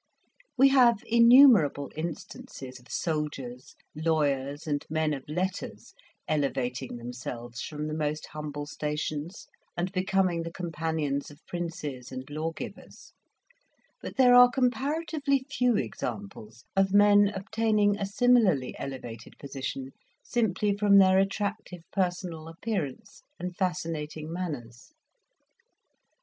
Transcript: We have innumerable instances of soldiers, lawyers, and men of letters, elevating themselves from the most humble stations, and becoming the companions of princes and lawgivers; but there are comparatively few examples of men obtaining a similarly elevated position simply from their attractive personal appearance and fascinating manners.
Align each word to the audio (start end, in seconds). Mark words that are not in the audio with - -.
We 0.57 0.69
have 0.69 1.03
innumerable 1.05 1.91
instances 1.95 2.79
of 2.79 2.89
soldiers, 2.89 3.75
lawyers, 3.93 4.65
and 4.65 4.83
men 4.89 5.13
of 5.13 5.29
letters, 5.29 5.93
elevating 6.27 6.95
themselves 6.97 7.61
from 7.61 7.85
the 7.85 7.93
most 7.93 8.25
humble 8.31 8.65
stations, 8.65 9.45
and 9.77 9.91
becoming 9.91 10.41
the 10.41 10.51
companions 10.51 11.29
of 11.29 11.45
princes 11.45 12.11
and 12.11 12.27
lawgivers; 12.31 13.13
but 14.01 14.17
there 14.17 14.33
are 14.33 14.49
comparatively 14.49 15.45
few 15.47 15.77
examples 15.77 16.65
of 16.75 16.95
men 16.95 17.27
obtaining 17.35 17.95
a 17.99 18.07
similarly 18.07 18.73
elevated 18.79 19.37
position 19.37 19.91
simply 20.23 20.75
from 20.75 20.97
their 20.97 21.19
attractive 21.19 21.83
personal 21.91 22.47
appearance 22.47 23.21
and 23.39 23.55
fascinating 23.55 24.33
manners. 24.33 24.93